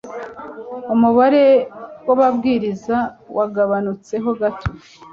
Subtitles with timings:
[0.93, 1.45] umubare
[2.05, 2.97] w ababwiriza
[3.37, 4.69] wagabanutseho gato